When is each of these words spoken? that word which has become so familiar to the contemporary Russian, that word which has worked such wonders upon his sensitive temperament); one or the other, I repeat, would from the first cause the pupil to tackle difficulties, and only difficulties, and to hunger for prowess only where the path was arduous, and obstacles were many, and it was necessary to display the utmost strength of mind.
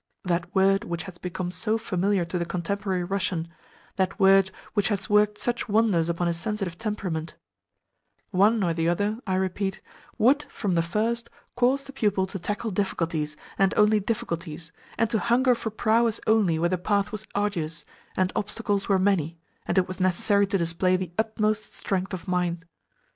that 0.23 0.55
word 0.55 0.83
which 0.83 1.03
has 1.03 1.19
become 1.19 1.51
so 1.51 1.77
familiar 1.77 2.25
to 2.25 2.39
the 2.39 2.43
contemporary 2.43 3.03
Russian, 3.03 3.47
that 3.97 4.19
word 4.19 4.49
which 4.73 4.87
has 4.87 5.11
worked 5.11 5.37
such 5.37 5.69
wonders 5.69 6.09
upon 6.09 6.25
his 6.25 6.37
sensitive 6.39 6.75
temperament); 6.79 7.35
one 8.31 8.63
or 8.63 8.73
the 8.73 8.89
other, 8.89 9.19
I 9.27 9.35
repeat, 9.35 9.79
would 10.17 10.45
from 10.49 10.73
the 10.73 10.81
first 10.81 11.29
cause 11.55 11.83
the 11.83 11.93
pupil 11.93 12.25
to 12.25 12.39
tackle 12.39 12.71
difficulties, 12.71 13.37
and 13.59 13.75
only 13.77 13.99
difficulties, 13.99 14.71
and 14.97 15.07
to 15.11 15.19
hunger 15.19 15.53
for 15.53 15.69
prowess 15.69 16.19
only 16.25 16.57
where 16.57 16.67
the 16.69 16.79
path 16.79 17.11
was 17.11 17.27
arduous, 17.35 17.85
and 18.17 18.33
obstacles 18.35 18.89
were 18.89 18.97
many, 18.97 19.37
and 19.67 19.77
it 19.77 19.87
was 19.87 19.99
necessary 19.99 20.47
to 20.47 20.57
display 20.57 20.95
the 20.95 21.11
utmost 21.19 21.75
strength 21.75 22.11
of 22.11 22.27
mind. 22.27 22.65